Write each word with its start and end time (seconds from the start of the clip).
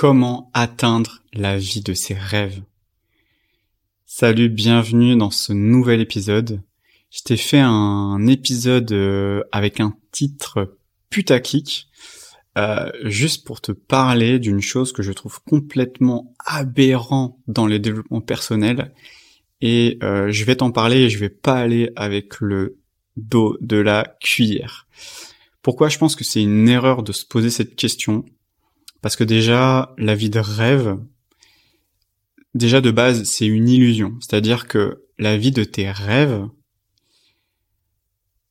Comment 0.00 0.50
atteindre 0.54 1.22
la 1.34 1.58
vie 1.58 1.82
de 1.82 1.92
ses 1.92 2.14
rêves 2.14 2.62
Salut, 4.06 4.48
bienvenue 4.48 5.14
dans 5.14 5.30
ce 5.30 5.52
nouvel 5.52 6.00
épisode. 6.00 6.62
Je 7.10 7.20
t'ai 7.20 7.36
fait 7.36 7.60
un 7.60 8.26
épisode 8.26 8.90
euh, 8.92 9.42
avec 9.52 9.78
un 9.78 9.94
titre 10.10 10.78
putaclic, 11.10 11.90
euh, 12.56 12.90
juste 13.04 13.46
pour 13.46 13.60
te 13.60 13.72
parler 13.72 14.38
d'une 14.38 14.62
chose 14.62 14.92
que 14.92 15.02
je 15.02 15.12
trouve 15.12 15.38
complètement 15.42 16.34
aberrant 16.46 17.38
dans 17.46 17.66
le 17.66 17.78
développement 17.78 18.22
personnel. 18.22 18.94
Et 19.60 19.98
euh, 20.02 20.32
je 20.32 20.44
vais 20.44 20.56
t'en 20.56 20.70
parler 20.70 21.00
et 21.02 21.10
je 21.10 21.18
vais 21.18 21.28
pas 21.28 21.58
aller 21.58 21.90
avec 21.94 22.40
le 22.40 22.78
dos 23.18 23.58
de 23.60 23.76
la 23.76 24.16
cuillère. 24.22 24.88
Pourquoi 25.60 25.90
je 25.90 25.98
pense 25.98 26.16
que 26.16 26.24
c'est 26.24 26.42
une 26.42 26.70
erreur 26.70 27.02
de 27.02 27.12
se 27.12 27.26
poser 27.26 27.50
cette 27.50 27.76
question? 27.76 28.24
Parce 29.00 29.16
que 29.16 29.24
déjà, 29.24 29.94
la 29.96 30.14
vie 30.14 30.30
de 30.30 30.40
rêve, 30.40 30.98
déjà 32.54 32.80
de 32.80 32.90
base, 32.90 33.24
c'est 33.24 33.46
une 33.46 33.68
illusion. 33.68 34.16
C'est-à-dire 34.20 34.68
que 34.68 35.04
la 35.18 35.36
vie 35.36 35.52
de 35.52 35.64
tes 35.64 35.90
rêves, 35.90 36.46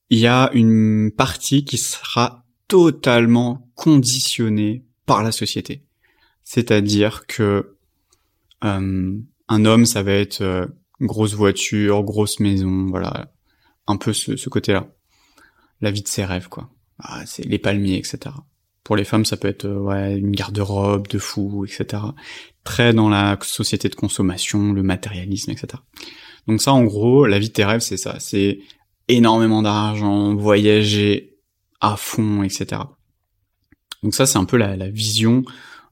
il 0.09 0.19
y 0.19 0.27
a 0.27 0.49
une 0.53 1.11
partie 1.15 1.65
qui 1.65 1.77
sera 1.77 2.45
totalement 2.67 3.69
conditionnée 3.75 4.85
par 5.05 5.23
la 5.23 5.31
société. 5.31 5.85
C'est-à-dire 6.43 7.27
que 7.27 7.77
euh, 8.63 9.19
un 9.47 9.65
homme, 9.65 9.85
ça 9.85 10.03
va 10.03 10.13
être 10.13 10.41
euh, 10.41 10.65
grosse 11.01 11.33
voiture, 11.33 12.03
grosse 12.03 12.39
maison, 12.39 12.87
voilà, 12.87 13.31
un 13.87 13.97
peu 13.97 14.13
ce, 14.13 14.49
côté-là. 14.49 14.87
La 15.81 15.91
vie 15.91 16.01
de 16.01 16.07
ses 16.07 16.25
rêves, 16.25 16.49
quoi. 16.49 16.69
Ah, 16.99 17.25
c'est 17.25 17.45
les 17.45 17.59
palmiers, 17.59 17.97
etc. 17.97 18.35
Pour 18.83 18.95
les 18.95 19.03
femmes, 19.03 19.25
ça 19.25 19.37
peut 19.37 19.47
être 19.47 19.65
euh, 19.65 20.17
une 20.17 20.31
garde-robe 20.31 21.07
de 21.07 21.19
fou, 21.19 21.65
etc. 21.65 22.01
Très 22.63 22.93
dans 22.93 23.09
la 23.09 23.37
société 23.41 23.89
de 23.89 23.95
consommation, 23.95 24.73
le 24.73 24.83
matérialisme, 24.83 25.51
etc. 25.51 25.67
Donc 26.47 26.61
ça, 26.61 26.73
en 26.73 26.83
gros, 26.83 27.25
la 27.25 27.39
vie 27.39 27.49
de 27.49 27.53
tes 27.53 27.65
rêves, 27.65 27.81
c'est 27.81 27.97
ça. 27.97 28.19
C'est 28.19 28.59
énormément 29.07 29.61
d'argent, 29.61 30.35
voyager 30.35 31.37
à 31.81 31.95
fond, 31.97 32.43
etc. 32.43 32.81
Donc 34.03 34.13
ça, 34.13 34.25
c'est 34.25 34.37
un 34.37 34.45
peu 34.45 34.57
la, 34.57 34.75
la 34.75 34.89
vision 34.89 35.43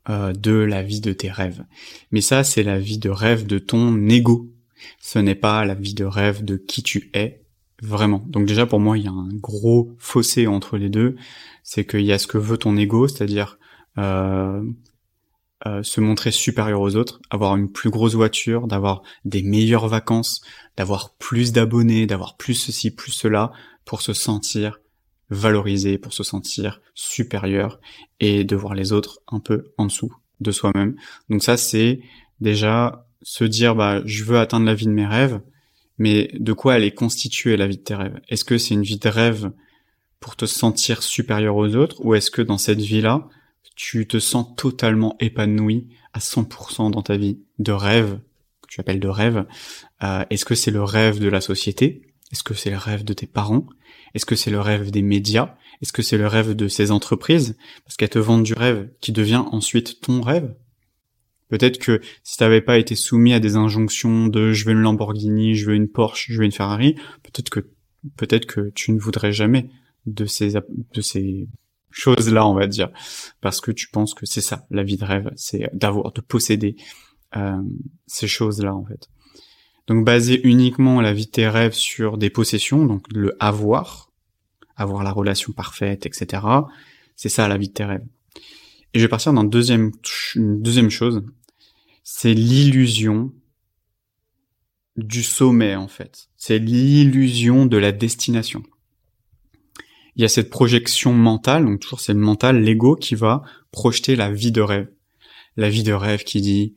euh, 0.10 0.32
de 0.32 0.52
la 0.52 0.84
vie 0.84 1.02
de 1.02 1.12
tes 1.12 1.30
rêves. 1.30 1.66
Mais 2.12 2.22
ça, 2.22 2.46
c'est 2.46 2.64
la 2.64 2.80
vie 2.80 2.98
de 2.98 3.10
rêve 3.10 3.46
de 3.46 3.60
ton 3.60 4.08
ego. 4.08 4.48
Ce 5.02 5.20
n'est 5.20 5.36
pas 5.36 5.66
la 5.66 5.76
vie 5.76 5.94
de 5.94 6.06
rêve 6.06 6.46
de 6.46 6.56
qui 6.56 6.82
tu 6.82 7.10
es 7.14 7.44
vraiment. 7.82 8.24
Donc 8.28 8.46
déjà, 8.46 8.66
pour 8.66 8.80
moi, 8.80 8.98
il 8.98 9.06
y 9.06 9.08
a 9.08 9.12
un 9.12 9.30
gros 9.34 9.96
fossé 10.00 10.48
entre 10.48 10.78
les 10.78 10.90
deux. 10.90 11.16
C'est 11.64 11.86
qu'il 11.86 12.02
y 12.02 12.12
a 12.12 12.20
ce 12.20 12.28
que 12.28 12.38
veut 12.38 12.58
ton 12.58 12.76
ego, 12.78 13.08
c'est-à-dire 13.08 13.58
euh, 13.98 14.64
euh, 15.66 15.82
se 15.84 16.02
montrer 16.02 16.32
supérieur 16.32 16.82
aux 16.82 16.96
autres, 16.96 17.20
avoir 17.30 17.56
une 17.56 17.72
plus 17.72 17.90
grosse 17.90 18.14
voiture, 18.14 18.68
d'avoir 18.68 19.02
des 19.26 19.42
meilleures 19.42 19.88
vacances, 19.88 20.42
d'avoir 20.78 21.16
plus 21.16 21.52
d'abonnés, 21.52 22.06
d'avoir 22.06 22.38
plus 22.38 22.54
ceci, 22.54 22.92
plus 22.92 23.12
cela, 23.12 23.52
pour 23.84 24.02
se 24.02 24.14
sentir 24.14 24.80
valorisé, 25.30 25.98
pour 25.98 26.14
se 26.14 26.24
sentir 26.24 26.80
supérieur 26.94 27.80
et 28.20 28.44
de 28.44 28.56
voir 28.56 28.76
les 28.76 28.94
autres 28.94 29.20
un 29.28 29.40
peu 29.40 29.74
en 29.78 29.88
dessous 29.88 30.14
de 30.40 30.52
soi-même. 30.52 30.96
Donc 31.30 31.44
ça, 31.44 31.58
c'est 31.58 32.02
déjà 32.40 33.08
se 33.24 33.44
dire, 33.44 33.76
bah, 33.76 34.02
je 34.06 34.24
veux 34.24 34.38
atteindre 34.38 34.66
la 34.66 34.76
vie 34.76 34.86
de 34.86 34.92
mes 34.92 35.08
rêves, 35.08 35.42
mais 35.98 36.30
de 36.34 36.54
quoi 36.54 36.76
elle 36.76 36.84
est 36.84 36.92
constituée 36.92 37.58
la 37.58 37.68
vie 37.68 37.78
de 37.78 37.84
tes 37.84 37.96
rêves? 37.96 38.20
Est-ce 38.30 38.46
que 38.46 38.58
c'est 38.58 38.74
une 38.74 38.84
vie 38.84 39.00
de 39.00 39.10
rêve 39.10 39.52
pour 40.20 40.36
te 40.36 40.46
sentir 40.46 41.04
supérieur 41.04 41.56
aux 41.56 41.76
autres, 41.76 42.04
ou 42.04 42.16
est-ce 42.16 42.32
que 42.32 42.42
dans 42.42 42.58
cette 42.58 42.82
vie-là, 42.82 43.28
tu 43.76 44.08
te 44.08 44.20
sens 44.20 44.48
totalement 44.56 45.16
épanoui 45.20 45.88
à 46.14 46.20
100% 46.20 46.92
dans 46.92 47.04
ta 47.04 47.18
vie 47.18 47.40
de 47.60 47.72
rêve, 47.72 48.20
que 48.62 48.68
tu 48.68 48.80
appelles 48.82 49.00
de 49.00 49.08
rêve? 49.08 49.46
Euh, 50.04 50.26
est-ce 50.30 50.46
que 50.46 50.56
c'est 50.56 50.72
le 50.72 50.84
rêve 50.84 51.20
de 51.20 51.30
la 51.30 51.42
société? 51.42 52.02
Est-ce 52.32 52.44
que 52.44 52.54
c'est 52.54 52.72
le 52.72 52.78
rêve 52.78 53.04
de 53.04 53.14
tes 53.14 53.28
parents? 53.28 53.68
Est-ce 54.14 54.26
que 54.26 54.36
c'est 54.36 54.52
le 54.52 54.60
rêve 54.60 54.92
des 54.92 55.02
médias? 55.02 55.56
Est-ce 55.82 55.94
que 55.94 56.02
c'est 56.02 56.18
le 56.18 56.28
rêve 56.28 56.56
de 56.56 56.68
ces 56.68 56.92
entreprises? 56.92 57.56
Parce 57.86 57.96
qu'elles 57.96 58.10
te 58.10 58.20
vendent 58.20 58.44
du 58.44 58.54
rêve 58.54 58.90
qui 59.00 59.12
devient 59.12 59.44
ensuite 59.52 60.02
ton 60.02 60.22
rêve? 60.22 60.54
Peut-être 61.50 61.78
que 61.78 62.02
si 62.24 62.38
tu 62.38 62.44
n'avais 62.44 62.62
pas 62.62 62.78
été 62.78 62.96
soumis 62.96 63.34
à 63.34 63.40
des 63.40 63.56
injonctions 63.56 64.28
de 64.28 64.52
je 64.52 64.66
veux 64.66 64.72
une 64.72 64.82
Lamborghini, 64.82 65.56
je 65.56 65.68
veux 65.68 65.76
une 65.76 65.88
Porsche, 65.88 66.28
je 66.30 66.40
veux 66.40 66.46
une 66.46 66.52
Ferrari, 66.52 66.96
peut-être 67.24 67.50
que 67.50 67.62
peut-être 68.16 68.46
que 68.46 68.72
tu 68.76 68.92
ne 68.92 69.00
voudrais 69.00 69.32
jamais 69.32 69.70
de 70.06 70.26
ces 70.26 70.54
de 70.54 71.02
ces 71.02 71.48
chose 71.90 72.32
là 72.32 72.46
on 72.46 72.54
va 72.54 72.68
dire, 72.68 72.90
parce 73.42 73.62
que 73.62 73.72
tu 73.72 73.88
penses 73.90 74.14
que 74.14 74.26
c'est 74.26 74.42
ça, 74.42 74.66
la 74.70 74.84
vie 74.84 74.98
de 74.98 75.06
rêve, 75.06 75.32
c'est 75.36 75.70
d'avoir, 75.74 76.12
de 76.12 76.22
posséder 76.22 76.76
euh, 77.36 77.62
ces 78.06 78.28
choses-là, 78.28 78.74
en 78.74 78.86
fait. 78.86 79.10
Donc 79.88 80.06
baser 80.06 80.46
uniquement 80.48 81.02
la 81.02 81.14
vie 81.14 81.26
de 81.26 81.32
tes 81.32 81.48
rêves 81.48 81.74
sur 81.74 82.18
des 82.18 82.30
possessions, 82.30 82.86
donc 82.86 83.06
le 83.12 83.36
avoir, 83.40 84.12
avoir 84.76 85.04
la 85.04 85.12
relation 85.12 85.54
parfaite, 85.54 86.06
etc. 86.06 86.44
C'est 87.16 87.30
ça 87.30 87.48
la 87.48 87.58
vie 87.58 87.70
de 87.70 87.74
tes 87.74 87.86
rêves. 87.86 88.06
Et 88.94 89.00
je 89.00 89.04
vais 89.04 89.10
partir 89.10 89.34
dans 89.34 89.44
deuxième, 89.44 89.92
une 90.36 90.62
deuxième 90.62 90.90
chose, 90.90 91.24
c'est 92.10 92.34
l'illusion 92.34 93.34
du 94.96 95.24
sommet 95.24 95.76
en 95.76 95.88
fait. 95.88 96.30
C'est 96.38 96.58
l'illusion 96.58 97.66
de 97.66 97.78
la 97.78 97.92
destination 97.92 98.64
il 100.18 100.22
y 100.22 100.26
a 100.26 100.30
cette 100.30 100.50
projection 100.50 101.14
mentale, 101.14 101.64
donc 101.64 101.80
toujours 101.80 102.00
c'est 102.00 102.14
le 102.14 102.20
mental, 102.20 102.60
l'ego 102.60 102.96
qui 102.96 103.14
va 103.14 103.44
projeter 103.72 104.16
la 104.16 104.32
vie 104.32 104.52
de 104.52 104.62
rêve. 104.62 104.90
La 105.58 105.70
vie 105.70 105.84
de 105.84 105.94
rêve 105.94 106.24
qui 106.24 106.42
dit 106.42 106.76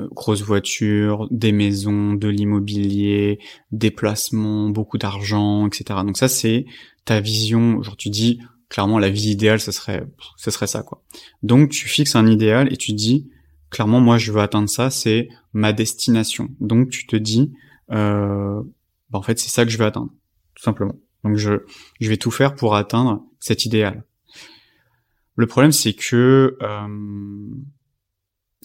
euh, 0.00 0.08
grosse 0.10 0.42
voiture, 0.42 1.28
des 1.30 1.52
maisons, 1.52 2.14
de 2.14 2.26
l'immobilier, 2.26 3.38
déplacements, 3.70 4.68
beaucoup 4.68 4.98
d'argent, 4.98 5.68
etc. 5.68 6.00
Donc 6.04 6.16
ça 6.16 6.26
c'est 6.26 6.66
ta 7.04 7.20
vision. 7.20 7.82
Genre 7.82 7.96
tu 7.96 8.10
dis 8.10 8.40
clairement 8.68 8.98
la 8.98 9.10
vie 9.10 9.30
idéale, 9.30 9.60
ce 9.60 9.70
serait, 9.70 10.04
ce 10.36 10.50
serait 10.50 10.66
ça 10.66 10.82
quoi. 10.82 11.04
Donc 11.44 11.70
tu 11.70 11.86
fixes 11.86 12.16
un 12.16 12.26
idéal 12.26 12.72
et 12.72 12.76
tu 12.76 12.94
dis 12.94 13.28
clairement 13.70 14.00
moi 14.00 14.18
je 14.18 14.32
veux 14.32 14.40
atteindre 14.40 14.68
ça, 14.68 14.90
c'est 14.90 15.28
ma 15.52 15.72
destination. 15.72 16.48
Donc 16.60 16.90
tu 16.90 17.06
te 17.06 17.16
dis 17.16 17.52
euh, 17.90 18.62
bah, 19.10 19.18
en 19.18 19.22
fait 19.22 19.38
c'est 19.38 19.50
ça 19.50 19.64
que 19.64 19.70
je 19.70 19.78
veux 19.78 19.84
atteindre, 19.84 20.12
tout 20.54 20.62
simplement. 20.62 20.96
Donc 21.24 21.36
je, 21.36 21.64
je 22.00 22.08
vais 22.08 22.16
tout 22.16 22.30
faire 22.30 22.54
pour 22.54 22.74
atteindre 22.74 23.24
cet 23.40 23.64
idéal. 23.64 24.04
Le 25.34 25.46
problème 25.46 25.72
c'est 25.72 25.94
que 25.94 26.56
euh, 26.62 26.88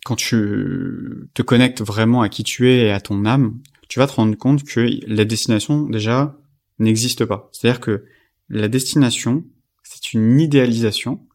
quand 0.06 0.16
tu 0.16 1.30
te 1.34 1.42
connectes 1.42 1.82
vraiment 1.82 2.22
à 2.22 2.30
qui 2.30 2.44
tu 2.44 2.70
es 2.70 2.88
et 2.88 2.92
à 2.92 3.00
ton 3.00 3.26
âme, 3.26 3.60
tu 3.88 4.00
vas 4.00 4.08
te 4.08 4.14
rendre 4.14 4.36
compte 4.36 4.64
que 4.64 4.88
la 5.06 5.26
destination 5.26 5.84
déjà 5.84 6.38
n'existe 6.80 7.26
pas. 7.26 7.50
C'est-à-dire 7.52 7.82
que 7.82 8.06
la 8.50 8.68
destination, 8.68 9.46
c'est 9.84 10.14
une 10.14 10.40
idéalisation 10.40 11.28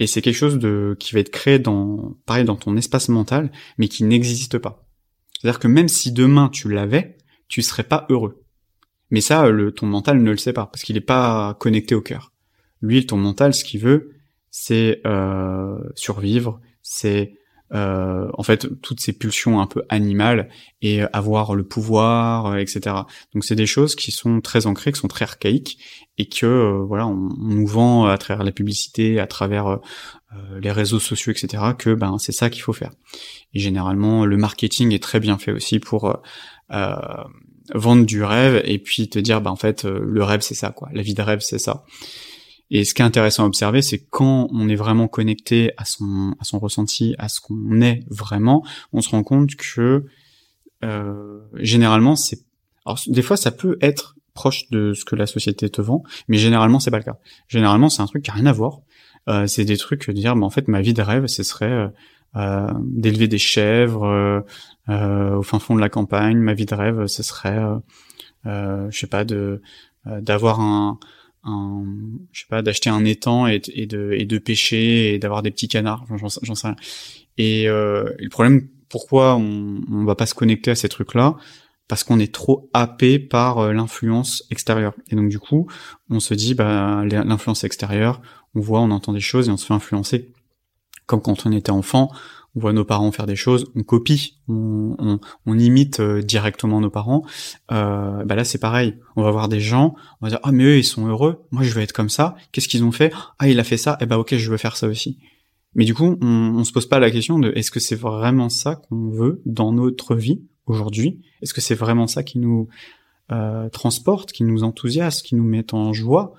et 0.00 0.08
c'est 0.08 0.22
quelque 0.22 0.34
chose 0.34 0.58
de 0.58 0.96
qui 0.98 1.14
va 1.14 1.20
être 1.20 1.30
créé 1.30 1.60
dans 1.60 2.16
pareil 2.26 2.44
dans 2.44 2.56
ton 2.56 2.76
espace 2.76 3.08
mental 3.08 3.52
mais 3.78 3.86
qui 3.86 4.02
n'existe 4.02 4.58
pas. 4.58 4.88
C'est-à-dire 5.38 5.60
que 5.60 5.68
même 5.68 5.88
si 5.88 6.10
demain 6.10 6.48
tu 6.48 6.68
l'avais, 6.68 7.16
tu 7.46 7.62
serais 7.62 7.84
pas 7.84 8.06
heureux. 8.10 8.42
Mais 9.10 9.20
ça, 9.20 9.44
ton 9.76 9.86
mental 9.86 10.22
ne 10.22 10.30
le 10.30 10.36
sait 10.36 10.52
pas, 10.52 10.66
parce 10.66 10.82
qu'il 10.82 10.94
n'est 10.94 11.00
pas 11.00 11.56
connecté 11.58 11.94
au 11.94 12.00
cœur. 12.00 12.32
Lui, 12.80 13.04
ton 13.06 13.16
mental, 13.16 13.54
ce 13.54 13.64
qu'il 13.64 13.80
veut, 13.80 14.12
c'est 14.50 15.00
euh, 15.04 15.78
survivre, 15.96 16.60
c'est 16.82 17.34
euh, 17.72 18.28
en 18.34 18.42
fait 18.42 18.68
toutes 18.82 19.00
ces 19.00 19.12
pulsions 19.12 19.60
un 19.60 19.66
peu 19.66 19.82
animales 19.88 20.48
et 20.82 21.02
avoir 21.12 21.54
le 21.54 21.64
pouvoir, 21.64 22.46
euh, 22.46 22.56
etc. 22.56 22.96
Donc 23.34 23.44
c'est 23.44 23.54
des 23.54 23.66
choses 23.66 23.94
qui 23.94 24.10
sont 24.10 24.40
très 24.40 24.66
ancrées, 24.66 24.92
qui 24.92 25.00
sont 25.00 25.08
très 25.08 25.24
archaïques 25.24 25.78
et 26.18 26.28
que 26.28 26.46
euh, 26.46 26.84
voilà, 26.86 27.06
on, 27.06 27.30
nous 27.38 27.66
vend 27.66 28.06
à 28.06 28.18
travers 28.18 28.44
la 28.44 28.52
publicité, 28.52 29.20
à 29.20 29.26
travers 29.26 29.68
euh, 29.68 30.60
les 30.60 30.72
réseaux 30.72 31.00
sociaux, 31.00 31.32
etc. 31.32 31.62
Que 31.78 31.94
ben 31.94 32.16
c'est 32.18 32.32
ça 32.32 32.50
qu'il 32.50 32.62
faut 32.62 32.72
faire. 32.72 32.90
Et 33.54 33.60
généralement, 33.60 34.26
le 34.26 34.36
marketing 34.36 34.92
est 34.92 35.02
très 35.02 35.20
bien 35.20 35.38
fait 35.38 35.52
aussi 35.52 35.78
pour 35.78 36.20
vendre 37.74 38.06
du 38.06 38.22
rêve 38.22 38.62
et 38.64 38.78
puis 38.78 39.08
te 39.08 39.18
dire 39.18 39.40
bah 39.40 39.50
en 39.50 39.56
fait 39.56 39.84
euh, 39.84 40.00
le 40.02 40.24
rêve 40.24 40.40
c'est 40.40 40.54
ça 40.54 40.70
quoi, 40.70 40.88
la 40.92 41.02
vie 41.02 41.14
de 41.14 41.22
rêve 41.22 41.40
c'est 41.40 41.58
ça. 41.58 41.84
Et 42.70 42.84
ce 42.84 42.94
qui 42.94 43.02
est 43.02 43.04
intéressant 43.04 43.44
à 43.44 43.46
observer, 43.46 43.82
c'est 43.82 43.98
quand 43.98 44.48
on 44.52 44.68
est 44.68 44.76
vraiment 44.76 45.08
connecté 45.08 45.72
à 45.76 45.84
son 45.84 46.34
à 46.40 46.44
son 46.44 46.58
ressenti, 46.58 47.14
à 47.18 47.28
ce 47.28 47.40
qu'on 47.40 47.80
est 47.80 48.04
vraiment, 48.08 48.64
on 48.92 49.00
se 49.00 49.10
rend 49.10 49.22
compte 49.22 49.56
que 49.56 50.04
euh, 50.84 51.40
généralement 51.54 52.16
c'est 52.16 52.38
alors 52.86 52.98
des 53.06 53.22
fois 53.22 53.36
ça 53.36 53.50
peut 53.50 53.76
être 53.80 54.14
proche 54.34 54.70
de 54.70 54.94
ce 54.94 55.04
que 55.04 55.16
la 55.16 55.26
société 55.26 55.68
te 55.68 55.80
vend, 55.82 56.04
mais 56.28 56.36
généralement 56.38 56.80
c'est 56.80 56.90
pas 56.90 56.98
le 56.98 57.04
cas. 57.04 57.18
Généralement 57.48 57.88
c'est 57.88 58.02
un 58.02 58.06
truc 58.06 58.22
qui 58.24 58.30
a 58.30 58.34
rien 58.34 58.46
à 58.46 58.52
voir. 58.52 58.80
Euh, 59.28 59.46
c'est 59.46 59.64
des 59.64 59.76
trucs 59.76 60.08
de 60.08 60.12
dire 60.12 60.34
bah 60.36 60.46
en 60.46 60.50
fait 60.50 60.68
ma 60.68 60.80
vie 60.80 60.94
de 60.94 61.02
rêve 61.02 61.26
ce 61.26 61.42
serait 61.42 61.70
euh, 61.70 61.88
euh, 62.36 62.70
d'élever 62.80 63.26
des 63.26 63.38
chèvres 63.38 64.06
euh, 64.06 64.40
euh, 64.88 65.36
au 65.36 65.42
fin 65.42 65.58
fond 65.58 65.74
de 65.74 65.80
la 65.80 65.88
campagne. 65.88 66.38
Ma 66.38 66.54
vie 66.54 66.66
de 66.66 66.74
rêve, 66.74 67.06
ce 67.06 67.22
serait, 67.24 67.60
je 68.44 68.88
sais 68.92 69.06
pas, 69.08 69.24
de 69.24 69.60
d'avoir 70.06 70.60
un 70.60 70.98
un, 71.44 71.84
je 72.32 72.40
sais 72.40 72.46
pas, 72.48 72.62
d'acheter 72.62 72.90
un 72.90 73.04
étang 73.04 73.46
et, 73.46 73.58
de 73.58 74.12
et 74.12 74.24
de 74.24 74.38
pêcher 74.38 75.14
et 75.14 75.18
d'avoir 75.18 75.42
des 75.42 75.50
petits 75.50 75.68
canards, 75.68 76.04
j'en 76.16 76.54
sais 76.54 76.66
rien. 76.66 76.76
Et, 77.38 77.68
euh, 77.68 78.10
le 78.18 78.28
problème, 78.28 78.68
pourquoi 78.88 79.36
on 79.36 79.80
on 79.90 80.04
va 80.04 80.14
pas 80.14 80.26
se 80.26 80.34
connecter 80.34 80.70
à 80.70 80.74
ces 80.74 80.88
trucs-là? 80.88 81.36
Parce 81.88 82.04
qu'on 82.04 82.20
est 82.20 82.32
trop 82.32 82.70
happé 82.72 83.18
par 83.18 83.58
euh, 83.58 83.72
l'influence 83.72 84.44
extérieure. 84.50 84.94
Et 85.10 85.16
donc 85.16 85.28
du 85.28 85.38
coup, 85.38 85.66
on 86.08 86.20
se 86.20 86.34
dit, 86.34 86.54
bah 86.54 87.04
l'influence 87.04 87.64
extérieure, 87.64 88.20
on 88.54 88.60
voit, 88.60 88.80
on 88.80 88.90
entend 88.90 89.12
des 89.12 89.20
choses 89.20 89.48
et 89.48 89.50
on 89.50 89.56
se 89.56 89.66
fait 89.66 89.74
influencer. 89.74 90.32
Comme 91.06 91.20
quand 91.20 91.46
on 91.46 91.52
était 91.52 91.70
enfant, 91.70 92.12
on 92.56 92.60
voit 92.60 92.72
nos 92.72 92.84
parents 92.84 93.12
faire 93.12 93.26
des 93.26 93.36
choses, 93.36 93.70
on 93.76 93.82
copie, 93.82 94.38
on, 94.48 95.18
imite 95.46 96.00
euh, 96.00 96.22
directement 96.22 96.80
nos 96.80 96.90
parents. 96.90 97.24
Euh, 97.70 98.24
bah 98.24 98.34
là 98.34 98.44
c'est 98.44 98.58
pareil, 98.58 98.96
on 99.16 99.22
va 99.22 99.30
voir 99.30 99.48
des 99.48 99.60
gens, 99.60 99.94
on 100.20 100.26
va 100.26 100.30
dire 100.30 100.40
ah 100.42 100.52
mais 100.52 100.64
eux 100.64 100.78
ils 100.78 100.84
sont 100.84 101.06
heureux, 101.06 101.46
moi 101.50 101.62
je 101.62 101.72
veux 101.72 101.82
être 101.82 101.92
comme 101.92 102.08
ça. 102.08 102.34
Qu'est-ce 102.52 102.68
qu'ils 102.68 102.84
ont 102.84 102.92
fait? 102.92 103.12
Ah 103.38 103.48
il 103.48 103.60
a 103.60 103.64
fait 103.64 103.76
ça, 103.76 103.92
et 104.00 104.04
eh 104.04 104.06
bah 104.06 104.18
ok 104.18 104.36
je 104.36 104.50
veux 104.50 104.56
faire 104.56 104.76
ça 104.76 104.88
aussi. 104.88 105.18
Mais 105.74 105.84
du 105.84 105.94
coup 105.94 106.16
on, 106.20 106.26
on 106.26 106.64
se 106.64 106.72
pose 106.72 106.86
pas 106.86 106.98
la 106.98 107.10
question 107.10 107.38
de 107.38 107.52
est-ce 107.54 107.70
que 107.70 107.80
c'est 107.80 107.96
vraiment 107.96 108.48
ça 108.48 108.76
qu'on 108.76 109.10
veut 109.10 109.42
dans 109.46 109.72
notre 109.72 110.16
vie 110.16 110.42
aujourd'hui? 110.66 111.20
Est-ce 111.42 111.54
que 111.54 111.60
c'est 111.60 111.74
vraiment 111.74 112.06
ça 112.06 112.24
qui 112.24 112.38
nous 112.38 112.68
euh, 113.30 113.68
transporte, 113.68 114.32
qui 114.32 114.42
nous 114.42 114.64
enthousiasme, 114.64 115.24
qui 115.24 115.36
nous 115.36 115.44
met 115.44 115.72
en 115.72 115.92
joie? 115.92 116.34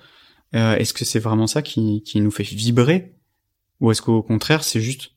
Euh, 0.54 0.76
Est-ce 0.76 0.92
que 0.92 1.06
c'est 1.06 1.20
vraiment 1.20 1.46
ça 1.46 1.62
qui, 1.62 2.02
qui 2.02 2.20
nous 2.20 2.30
fait 2.30 2.42
vibrer? 2.42 3.14
Ou 3.80 3.90
est-ce 3.90 4.02
qu'au 4.02 4.22
contraire 4.22 4.62
c'est 4.62 4.80
juste 4.80 5.12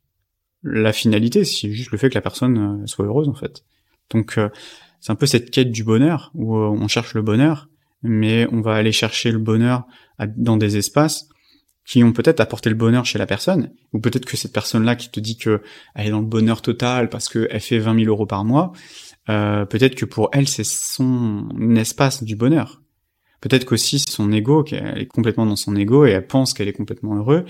la 0.65 0.91
finalité, 0.91 1.45
c'est 1.45 1.71
juste 1.71 1.91
le 1.91 1.97
fait 1.97 2.09
que 2.09 2.15
la 2.15 2.21
personne 2.21 2.81
euh, 2.83 2.87
soit 2.87 3.05
heureuse 3.05 3.29
en 3.29 3.35
fait. 3.35 3.63
Donc 4.09 4.37
euh, 4.37 4.49
c'est 4.99 5.11
un 5.11 5.15
peu 5.15 5.25
cette 5.25 5.51
quête 5.51 5.71
du 5.71 5.83
bonheur 5.83 6.31
où 6.33 6.57
euh, 6.57 6.67
on 6.67 6.87
cherche 6.87 7.13
le 7.13 7.21
bonheur, 7.21 7.69
mais 8.03 8.47
on 8.51 8.61
va 8.61 8.75
aller 8.75 8.91
chercher 8.91 9.31
le 9.31 9.39
bonheur 9.39 9.85
dans 10.35 10.57
des 10.57 10.77
espaces 10.77 11.29
qui 11.85 12.03
ont 12.03 12.11
peut-être 12.11 12.39
apporté 12.39 12.69
le 12.69 12.75
bonheur 12.75 13.05
chez 13.05 13.19
la 13.19 13.27
personne, 13.27 13.71
ou 13.93 13.99
peut-être 13.99 14.25
que 14.25 14.37
cette 14.37 14.51
personne-là 14.51 14.95
qui 14.95 15.09
te 15.11 15.19
dit 15.19 15.37
que 15.37 15.61
elle 15.93 16.07
est 16.07 16.09
dans 16.09 16.19
le 16.19 16.25
bonheur 16.25 16.61
total 16.61 17.09
parce 17.09 17.29
qu'elle 17.29 17.59
fait 17.59 17.77
20 17.77 17.99
000 17.99 18.09
euros 18.09 18.25
par 18.25 18.43
mois, 18.43 18.73
euh, 19.29 19.65
peut-être 19.65 19.95
que 19.95 20.05
pour 20.05 20.29
elle 20.33 20.47
c'est 20.47 20.65
son 20.65 21.47
espace 21.75 22.23
du 22.23 22.35
bonheur. 22.35 22.81
Peut-être 23.41 23.65
qu'aussi 23.65 23.99
c'est 23.99 24.09
son 24.09 24.31
ego, 24.31 24.63
qu'elle 24.63 24.97
est 24.97 25.05
complètement 25.05 25.45
dans 25.45 25.55
son 25.55 25.75
ego 25.75 26.05
et 26.05 26.11
elle 26.11 26.25
pense 26.25 26.53
qu'elle 26.53 26.67
est 26.67 26.73
complètement 26.73 27.15
heureux, 27.15 27.45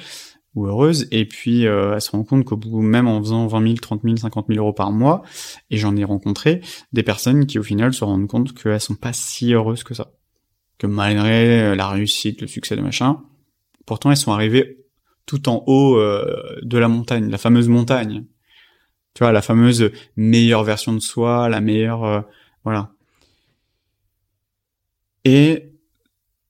ou 0.56 0.68
heureuse, 0.68 1.08
et 1.12 1.26
puis 1.26 1.68
euh, 1.68 1.94
elle 1.94 2.02
se 2.02 2.12
rend 2.12 2.24
compte 2.24 2.46
qu'au 2.46 2.58
bout, 2.58 2.82
même 2.82 3.08
en 3.08 3.22
faisant 3.22 3.46
20 3.48 3.62
000, 3.62 3.76
30 3.76 4.02
000, 4.04 4.16
50 4.18 4.48
000 4.48 4.60
euros 4.60 4.74
par 4.74 4.92
mois, 4.92 5.24
et 5.70 5.78
j'en 5.78 5.96
ai 5.96 6.04
rencontré 6.04 6.62
des 6.94 7.04
personnes 7.04 7.46
qui 7.46 7.60
au 7.60 7.64
final 7.64 7.94
se 7.94 8.04
rendent 8.04 8.28
compte 8.28 8.54
qu'elles 8.54 8.82
sont 8.82 8.96
pas 8.96 9.14
si 9.14 9.54
heureuses 9.54 9.84
que 9.84 9.94
ça, 9.94 10.12
que 10.78 10.88
malgré 10.88 11.62
euh, 11.62 11.76
la 11.76 11.90
réussite, 11.90 12.42
le 12.42 12.48
succès 12.48 12.76
de 12.76 12.82
machin, 12.82 13.22
pourtant 13.86 14.12
elles 14.12 14.18
sont 14.18 14.32
arrivées 14.32 14.86
tout 15.26 15.50
en 15.50 15.64
haut 15.68 15.98
euh, 15.98 16.60
de 16.62 16.78
la 16.78 16.88
montagne, 16.88 17.30
la 17.30 17.38
fameuse 17.38 17.68
montagne, 17.68 18.26
tu 19.14 19.24
vois, 19.24 19.32
la 19.32 19.42
fameuse 19.42 19.92
meilleure 20.18 20.64
version 20.64 20.94
de 20.94 21.00
soi, 21.00 21.48
la 21.50 21.62
meilleure, 21.62 22.26
voilà. 22.64 22.92
Et 25.24 25.72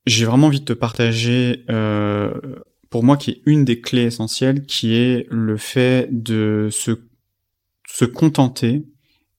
j'ai 0.05 0.25
vraiment 0.25 0.47
envie 0.47 0.59
de 0.59 0.65
te 0.65 0.73
partager 0.73 1.63
euh, 1.69 2.31
pour 2.95 3.03
moi 3.03 3.17
qui 3.17 3.31
est 3.31 3.41
une 3.45 3.65
des 3.65 3.81
clés 3.81 4.03
essentielles, 4.03 4.65
qui 4.65 4.95
est 4.95 5.27
le 5.29 5.57
fait 5.57 6.07
de 6.11 6.69
se, 6.71 6.91
se 7.85 8.05
contenter 8.05 8.85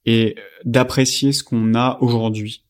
et 0.05 0.37
d'apprécier 0.67 1.32
ce 1.32 1.43
qu'on 1.43 1.75
a 1.75 1.97
aujourd'hui. 2.03 2.67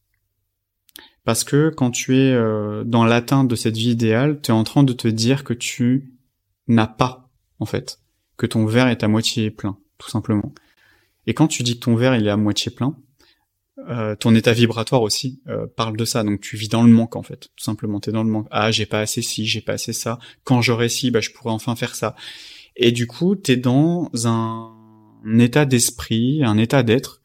Parce 1.24 1.42
que 1.42 1.70
quand 1.70 1.90
tu 1.90 2.16
es 2.16 2.32
euh, 2.32 2.84
dans 2.84 3.04
l'atteinte 3.04 3.48
de 3.48 3.56
cette 3.56 3.76
vie 3.76 3.90
idéale, 3.90 4.40
tu 4.40 4.52
es 4.52 4.54
en 4.54 4.62
train 4.62 4.84
de 4.84 4.92
te 4.92 5.08
dire 5.08 5.42
que 5.42 5.54
tu 5.54 6.14
n'as 6.68 6.86
pas, 6.86 7.30
en 7.58 7.66
fait, 7.66 7.98
que 8.36 8.46
ton 8.46 8.64
verre 8.64 8.86
est 8.86 9.02
à 9.02 9.08
moitié 9.08 9.50
plein, 9.50 9.76
tout 9.98 10.08
simplement. 10.08 10.54
Et 11.26 11.34
quand 11.34 11.48
tu 11.48 11.64
dis 11.64 11.80
que 11.80 11.84
ton 11.84 11.96
verre 11.96 12.14
il 12.14 12.28
est 12.28 12.30
à 12.30 12.36
moitié 12.36 12.70
plein, 12.70 12.96
euh, 13.88 14.16
ton 14.16 14.34
état 14.34 14.52
vibratoire 14.52 15.02
aussi 15.02 15.40
euh, 15.48 15.66
parle 15.66 15.96
de 15.96 16.04
ça. 16.04 16.24
Donc 16.24 16.40
tu 16.40 16.56
vis 16.56 16.68
dans 16.68 16.82
le 16.82 16.90
manque 16.90 17.16
en 17.16 17.22
fait, 17.22 17.50
tout 17.56 17.64
simplement. 17.64 18.00
T'es 18.00 18.12
dans 18.12 18.24
le 18.24 18.30
manque. 18.30 18.48
Ah, 18.50 18.70
j'ai 18.70 18.86
pas 18.86 19.00
assez 19.00 19.22
ci, 19.22 19.46
j'ai 19.46 19.60
pas 19.60 19.74
assez 19.74 19.92
ça. 19.92 20.18
Quand 20.44 20.60
j'aurai 20.60 20.88
ci, 20.88 21.10
bah 21.10 21.20
je 21.20 21.30
pourrais 21.30 21.52
enfin 21.52 21.76
faire 21.76 21.94
ça. 21.94 22.16
Et 22.76 22.92
du 22.92 23.06
coup, 23.06 23.36
t'es 23.36 23.56
dans 23.56 24.10
un, 24.24 24.72
état 25.38 25.64
d'esprit, 25.64 26.42
un 26.44 26.58
état 26.58 26.82
d'être 26.82 27.22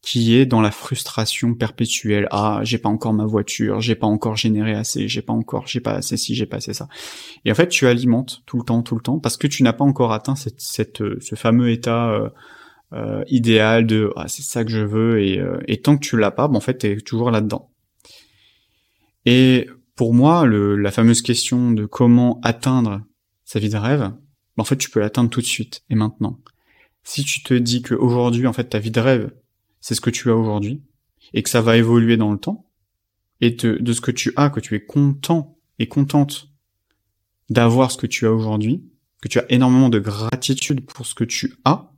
qui 0.00 0.34
est 0.34 0.46
dans 0.46 0.60
la 0.60 0.70
frustration 0.70 1.54
perpétuelle. 1.54 2.26
Ah, 2.30 2.60
j'ai 2.62 2.78
pas 2.78 2.88
encore 2.88 3.12
ma 3.12 3.24
voiture, 3.24 3.80
j'ai 3.80 3.94
pas 3.94 4.06
encore 4.06 4.36
généré 4.36 4.74
assez, 4.74 5.06
j'ai 5.08 5.22
pas 5.22 5.32
encore, 5.32 5.66
j'ai 5.66 5.80
pas 5.80 5.92
assez 5.92 6.16
ci, 6.16 6.34
j'ai 6.34 6.46
pas 6.46 6.56
assez 6.56 6.74
ça. 6.74 6.88
Et 7.44 7.52
en 7.52 7.54
fait, 7.54 7.68
tu 7.68 7.86
alimentes 7.86 8.42
tout 8.46 8.58
le 8.58 8.64
temps, 8.64 8.82
tout 8.82 8.96
le 8.96 9.00
temps, 9.00 9.18
parce 9.18 9.36
que 9.36 9.46
tu 9.46 9.62
n'as 9.62 9.72
pas 9.72 9.84
encore 9.84 10.12
atteint 10.12 10.34
cette, 10.34 10.60
cette, 10.60 11.02
ce 11.20 11.34
fameux 11.36 11.70
état 11.70 12.10
euh, 12.10 12.28
idéal 13.28 13.86
de 13.86 14.12
ah, 14.16 14.28
c'est 14.28 14.42
ça 14.42 14.64
que 14.64 14.70
je 14.70 14.80
veux 14.80 15.22
et, 15.22 15.38
euh, 15.38 15.58
et 15.66 15.80
tant 15.80 15.96
que 15.96 16.04
tu 16.04 16.18
l'as 16.18 16.30
pas, 16.30 16.48
ben, 16.48 16.56
en 16.56 16.60
fait 16.60 16.74
t'es 16.74 16.96
toujours 16.96 17.30
là-dedans. 17.30 17.70
Et 19.24 19.68
pour 19.94 20.14
moi, 20.14 20.44
le, 20.46 20.76
la 20.76 20.90
fameuse 20.90 21.22
question 21.22 21.70
de 21.70 21.86
comment 21.86 22.40
atteindre 22.42 23.02
sa 23.44 23.58
vie 23.58 23.68
de 23.68 23.76
rêve, 23.76 24.00
ben, 24.00 24.14
en 24.58 24.64
fait 24.64 24.76
tu 24.76 24.90
peux 24.90 25.00
l'atteindre 25.00 25.30
tout 25.30 25.40
de 25.40 25.46
suite 25.46 25.84
et 25.90 25.94
maintenant. 25.94 26.38
Si 27.04 27.24
tu 27.24 27.42
te 27.42 27.54
dis 27.54 27.82
que 27.82 27.94
aujourd'hui 27.94 28.46
en 28.46 28.52
fait 28.52 28.64
ta 28.64 28.78
vie 28.78 28.90
de 28.90 29.00
rêve 29.00 29.30
c'est 29.80 29.94
ce 29.94 30.00
que 30.00 30.10
tu 30.10 30.30
as 30.30 30.36
aujourd'hui 30.36 30.82
et 31.34 31.42
que 31.42 31.50
ça 31.50 31.60
va 31.60 31.76
évoluer 31.76 32.16
dans 32.16 32.32
le 32.32 32.38
temps 32.38 32.66
et 33.40 33.50
de, 33.50 33.76
de 33.78 33.92
ce 33.92 34.00
que 34.00 34.12
tu 34.12 34.32
as 34.36 34.50
que 34.50 34.60
tu 34.60 34.74
es 34.74 34.84
content 34.84 35.58
et 35.78 35.88
contente 35.88 36.48
d'avoir 37.50 37.90
ce 37.90 37.96
que 37.96 38.06
tu 38.06 38.26
as 38.26 38.32
aujourd'hui, 38.32 38.84
que 39.20 39.28
tu 39.28 39.38
as 39.38 39.50
énormément 39.50 39.88
de 39.88 39.98
gratitude 39.98 40.86
pour 40.86 41.06
ce 41.06 41.14
que 41.14 41.24
tu 41.24 41.54
as, 41.64 41.91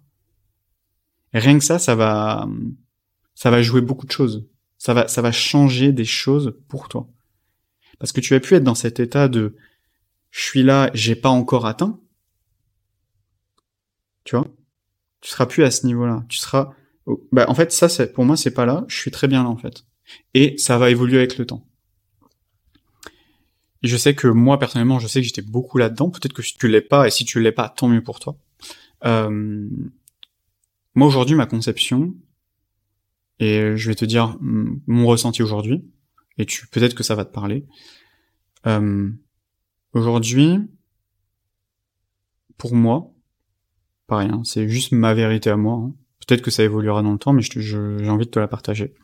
rien 1.38 1.58
que 1.58 1.64
ça, 1.64 1.78
ça 1.78 1.94
va, 1.94 2.48
ça 3.34 3.50
va 3.50 3.62
jouer 3.62 3.80
beaucoup 3.80 4.06
de 4.06 4.12
choses. 4.12 4.46
Ça 4.78 4.94
va, 4.94 5.08
ça 5.08 5.22
va 5.22 5.32
changer 5.32 5.92
des 5.92 6.04
choses 6.04 6.58
pour 6.68 6.88
toi. 6.88 7.08
Parce 7.98 8.12
que 8.12 8.20
tu 8.20 8.34
as 8.34 8.40
pu 8.40 8.54
être 8.54 8.64
dans 8.64 8.74
cet 8.74 9.00
état 9.00 9.28
de, 9.28 9.56
je 10.30 10.42
suis 10.42 10.62
là, 10.62 10.90
j'ai 10.94 11.14
pas 11.14 11.28
encore 11.28 11.66
atteint. 11.66 12.00
Tu 14.24 14.36
vois? 14.36 14.48
Tu 15.20 15.30
seras 15.30 15.46
plus 15.46 15.64
à 15.64 15.70
ce 15.70 15.86
niveau-là. 15.86 16.24
Tu 16.28 16.38
seras, 16.38 16.72
bah, 17.32 17.46
en 17.48 17.54
fait, 17.54 17.72
ça, 17.72 17.88
c'est, 17.88 18.12
pour 18.12 18.24
moi, 18.24 18.36
c'est 18.36 18.50
pas 18.50 18.66
là. 18.66 18.84
Je 18.88 18.96
suis 18.96 19.10
très 19.10 19.28
bien 19.28 19.42
là, 19.42 19.48
en 19.48 19.56
fait. 19.56 19.86
Et 20.34 20.56
ça 20.58 20.78
va 20.78 20.90
évoluer 20.90 21.18
avec 21.18 21.38
le 21.38 21.46
temps. 21.46 21.66
Je 23.82 23.96
sais 23.96 24.14
que 24.14 24.28
moi, 24.28 24.58
personnellement, 24.58 24.98
je 24.98 25.06
sais 25.06 25.20
que 25.20 25.26
j'étais 25.26 25.42
beaucoup 25.42 25.78
là-dedans. 25.78 26.10
Peut-être 26.10 26.32
que 26.32 26.42
tu 26.42 26.68
l'es 26.68 26.80
pas, 26.80 27.06
et 27.06 27.10
si 27.10 27.24
tu 27.24 27.40
l'es 27.40 27.52
pas, 27.52 27.68
tant 27.68 27.88
mieux 27.88 28.02
pour 28.02 28.18
toi. 28.18 28.36
Euh, 29.04 29.68
moi 30.94 31.06
aujourd'hui, 31.06 31.34
ma 31.36 31.46
conception, 31.46 32.14
et 33.40 33.76
je 33.76 33.88
vais 33.88 33.94
te 33.94 34.04
dire 34.04 34.38
mon 34.40 35.06
ressenti 35.06 35.42
aujourd'hui, 35.42 35.84
et 36.38 36.46
tu 36.46 36.66
peut-être 36.68 36.94
que 36.94 37.02
ça 37.02 37.14
va 37.14 37.24
te 37.24 37.32
parler. 37.32 37.66
Euh, 38.66 39.10
aujourd'hui, 39.92 40.58
pour 42.56 42.74
moi, 42.74 43.12
pareil, 44.06 44.30
hein, 44.32 44.42
c'est 44.44 44.68
juste 44.68 44.92
ma 44.92 45.14
vérité 45.14 45.50
à 45.50 45.56
moi. 45.56 45.74
Hein. 45.74 45.94
Peut-être 46.26 46.42
que 46.42 46.50
ça 46.50 46.62
évoluera 46.62 47.02
dans 47.02 47.12
le 47.12 47.18
temps, 47.18 47.32
mais 47.32 47.42
j'ai 47.42 48.08
envie 48.08 48.26
de 48.26 48.30
te 48.30 48.38
la 48.38 48.48
partager. 48.48 48.94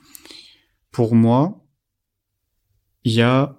Pour 0.90 1.14
moi, 1.14 1.64
il 3.04 3.12
y 3.12 3.23
a, 3.23 3.59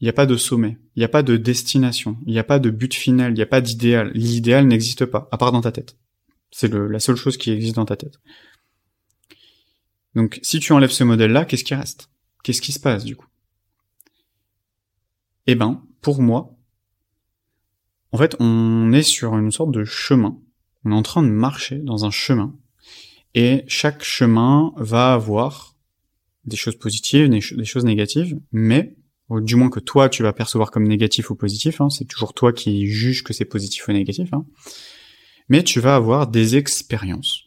il 0.00 0.04
n'y 0.04 0.08
a 0.08 0.12
pas 0.12 0.26
de 0.26 0.36
sommet, 0.36 0.78
il 0.96 1.00
n'y 1.00 1.04
a 1.04 1.08
pas 1.08 1.22
de 1.22 1.36
destination, 1.36 2.18
il 2.26 2.32
n'y 2.32 2.38
a 2.38 2.44
pas 2.44 2.58
de 2.58 2.70
but 2.70 2.92
final, 2.92 3.32
il 3.32 3.36
n'y 3.36 3.42
a 3.42 3.46
pas 3.46 3.60
d'idéal. 3.60 4.10
L'idéal 4.14 4.66
n'existe 4.66 5.06
pas, 5.06 5.28
à 5.30 5.38
part 5.38 5.52
dans 5.52 5.60
ta 5.60 5.72
tête. 5.72 5.96
C'est 6.58 6.72
la 6.72 7.00
seule 7.00 7.16
chose 7.16 7.36
qui 7.36 7.50
existe 7.50 7.74
dans 7.74 7.84
ta 7.84 7.96
tête. 7.96 8.18
Donc, 10.14 10.40
si 10.42 10.58
tu 10.58 10.72
enlèves 10.72 10.90
ce 10.90 11.04
modèle-là, 11.04 11.44
qu'est-ce 11.44 11.64
qui 11.64 11.74
reste? 11.74 12.08
Qu'est-ce 12.42 12.62
qui 12.62 12.72
se 12.72 12.80
passe 12.80 13.04
du 13.04 13.14
coup? 13.14 13.26
Eh 15.46 15.54
ben, 15.54 15.82
pour 16.00 16.22
moi, 16.22 16.56
en 18.10 18.16
fait, 18.16 18.36
on 18.40 18.90
est 18.94 19.02
sur 19.02 19.36
une 19.36 19.52
sorte 19.52 19.70
de 19.70 19.84
chemin. 19.84 20.40
On 20.86 20.92
est 20.92 20.94
en 20.94 21.02
train 21.02 21.22
de 21.22 21.28
marcher 21.28 21.76
dans 21.76 22.06
un 22.06 22.10
chemin. 22.10 22.56
Et 23.34 23.64
chaque 23.68 24.02
chemin 24.02 24.72
va 24.78 25.12
avoir 25.12 25.76
des 26.46 26.56
choses 26.56 26.78
positives, 26.78 27.28
des 27.28 27.64
choses 27.66 27.84
négatives, 27.84 28.40
mais 28.50 28.96
du 29.28 29.56
moins 29.56 29.68
que 29.68 29.80
toi 29.80 30.08
tu 30.08 30.22
vas 30.22 30.32
percevoir 30.32 30.70
comme 30.70 30.88
négatif 30.88 31.28
ou 31.28 31.34
positif, 31.34 31.82
hein, 31.82 31.90
c'est 31.90 32.06
toujours 32.06 32.32
toi 32.32 32.54
qui 32.54 32.86
juges 32.86 33.24
que 33.24 33.34
c'est 33.34 33.44
positif 33.44 33.88
ou 33.88 33.92
négatif. 33.92 34.32
Hein 34.32 34.46
mais 35.48 35.62
tu 35.62 35.80
vas 35.80 35.96
avoir 35.96 36.26
des 36.26 36.56
expériences 36.56 37.44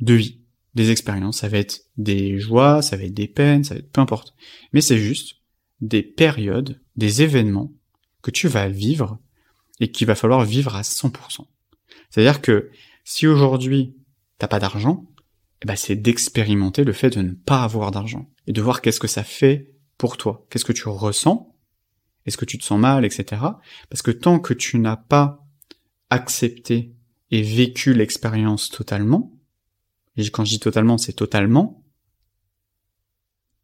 de 0.00 0.14
vie. 0.14 0.40
Des 0.74 0.90
expériences, 0.90 1.38
ça 1.38 1.48
va 1.48 1.58
être 1.58 1.86
des 1.96 2.38
joies, 2.38 2.82
ça 2.82 2.96
va 2.96 3.04
être 3.04 3.14
des 3.14 3.28
peines, 3.28 3.64
ça 3.64 3.74
va 3.74 3.80
être 3.80 3.90
peu 3.90 4.00
importe. 4.00 4.34
Mais 4.72 4.80
c'est 4.80 4.98
juste 4.98 5.36
des 5.80 6.02
périodes, 6.02 6.80
des 6.96 7.22
événements 7.22 7.72
que 8.22 8.30
tu 8.30 8.48
vas 8.48 8.68
vivre 8.68 9.18
et 9.80 9.90
qu'il 9.90 10.06
va 10.06 10.14
falloir 10.14 10.44
vivre 10.44 10.76
à 10.76 10.82
100%. 10.82 11.46
C'est-à-dire 12.10 12.40
que 12.40 12.70
si 13.04 13.26
aujourd'hui 13.26 13.96
t'as 14.38 14.48
pas 14.48 14.60
d'argent, 14.60 15.06
eh 15.62 15.66
ben 15.66 15.76
c'est 15.76 15.96
d'expérimenter 15.96 16.84
le 16.84 16.92
fait 16.92 17.10
de 17.10 17.22
ne 17.22 17.32
pas 17.32 17.62
avoir 17.62 17.90
d'argent 17.90 18.30
et 18.46 18.52
de 18.52 18.62
voir 18.62 18.80
qu'est-ce 18.80 19.00
que 19.00 19.08
ça 19.08 19.24
fait 19.24 19.74
pour 19.98 20.16
toi, 20.16 20.46
qu'est-ce 20.50 20.64
que 20.64 20.72
tu 20.72 20.88
ressens? 20.88 21.54
Est-ce 22.26 22.36
que 22.36 22.44
tu 22.44 22.58
te 22.58 22.64
sens 22.64 22.78
mal, 22.78 23.04
etc. 23.04 23.42
Parce 23.88 24.02
que 24.02 24.10
tant 24.10 24.38
que 24.38 24.54
tu 24.54 24.78
n'as 24.78 24.96
pas 24.96 25.46
accepté 26.10 26.94
et 27.30 27.42
vécu 27.42 27.94
l'expérience 27.94 28.68
totalement, 28.68 29.32
et 30.16 30.28
quand 30.30 30.44
je 30.44 30.50
dis 30.50 30.60
totalement, 30.60 30.98
c'est 30.98 31.12
totalement, 31.12 31.84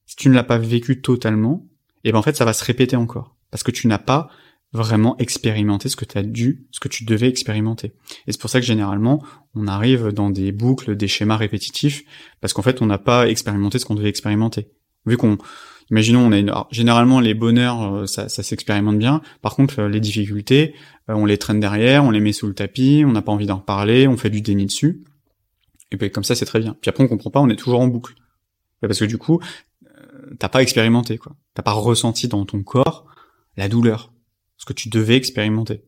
si 0.06 0.16
tu 0.16 0.28
ne 0.28 0.34
l'as 0.34 0.44
pas 0.44 0.58
vécu 0.58 1.00
totalement, 1.02 1.68
et 2.04 2.10
eh 2.10 2.12
ben 2.12 2.18
en 2.18 2.22
fait 2.22 2.36
ça 2.36 2.44
va 2.44 2.52
se 2.52 2.64
répéter 2.64 2.96
encore. 2.96 3.36
Parce 3.50 3.62
que 3.62 3.72
tu 3.72 3.88
n'as 3.88 3.98
pas 3.98 4.28
vraiment 4.72 5.16
expérimenter 5.18 5.88
ce 5.88 5.96
que 5.96 6.04
tu 6.04 6.18
as 6.18 6.22
dû, 6.22 6.66
ce 6.70 6.80
que 6.80 6.88
tu 6.88 7.04
devais 7.04 7.28
expérimenter. 7.28 7.94
Et 8.26 8.32
c'est 8.32 8.40
pour 8.40 8.50
ça 8.50 8.60
que 8.60 8.66
généralement, 8.66 9.24
on 9.54 9.66
arrive 9.66 10.08
dans 10.08 10.30
des 10.30 10.52
boucles, 10.52 10.96
des 10.96 11.08
schémas 11.08 11.36
répétitifs, 11.36 12.04
parce 12.40 12.52
qu'en 12.52 12.62
fait, 12.62 12.82
on 12.82 12.86
n'a 12.86 12.98
pas 12.98 13.28
expérimenté 13.28 13.78
ce 13.78 13.86
qu'on 13.86 13.94
devait 13.94 14.08
expérimenter. 14.08 14.70
Vu 15.06 15.16
qu'on, 15.16 15.38
imaginons, 15.90 16.26
on 16.26 16.32
a 16.32 16.38
une, 16.38 16.52
généralement 16.70 17.20
les 17.20 17.34
bonheurs, 17.34 17.94
euh, 17.94 18.06
ça, 18.06 18.28
s'expérimente 18.28 18.98
bien. 18.98 19.22
Par 19.42 19.54
contre, 19.54 19.80
euh, 19.80 19.88
les 19.88 20.00
difficultés, 20.00 20.74
euh, 21.08 21.14
on 21.14 21.24
les 21.24 21.38
traîne 21.38 21.60
derrière, 21.60 22.04
on 22.04 22.10
les 22.10 22.20
met 22.20 22.32
sous 22.32 22.46
le 22.46 22.54
tapis, 22.54 23.04
on 23.06 23.12
n'a 23.12 23.22
pas 23.22 23.32
envie 23.32 23.46
d'en 23.46 23.56
reparler, 23.56 24.08
on 24.08 24.16
fait 24.16 24.30
du 24.30 24.40
déni 24.40 24.66
dessus. 24.66 25.04
Et 25.92 25.96
puis 25.96 26.10
comme 26.10 26.24
ça, 26.24 26.34
c'est 26.34 26.46
très 26.46 26.60
bien. 26.60 26.76
Puis 26.80 26.88
après, 26.88 27.04
on 27.04 27.08
comprend 27.08 27.30
pas, 27.30 27.40
on 27.40 27.48
est 27.48 27.56
toujours 27.56 27.80
en 27.80 27.86
boucle. 27.86 28.14
Parce 28.80 28.98
que 28.98 29.04
du 29.04 29.18
coup, 29.18 29.40
t'as 30.38 30.48
pas 30.48 30.62
expérimenté, 30.62 31.18
quoi. 31.18 31.34
T'as 31.54 31.62
pas 31.62 31.72
ressenti 31.72 32.28
dans 32.28 32.44
ton 32.44 32.62
corps 32.62 33.06
la 33.56 33.68
douleur 33.68 34.12
ce 34.56 34.64
que 34.64 34.72
tu 34.72 34.88
devais 34.88 35.16
expérimenter. 35.16 35.84